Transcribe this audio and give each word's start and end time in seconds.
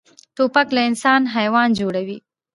توپک 0.35 0.67
له 0.75 0.81
انسان 0.89 1.21
حیوان 1.35 1.69
جوړوي. 1.79 2.17